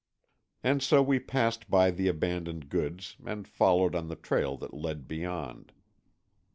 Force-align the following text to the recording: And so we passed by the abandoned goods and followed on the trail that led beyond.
And 0.63 0.81
so 0.81 1.03
we 1.03 1.19
passed 1.19 1.69
by 1.69 1.91
the 1.91 2.07
abandoned 2.07 2.69
goods 2.69 3.17
and 3.23 3.47
followed 3.47 3.93
on 3.93 4.07
the 4.07 4.15
trail 4.15 4.57
that 4.57 4.73
led 4.73 5.07
beyond. 5.07 5.73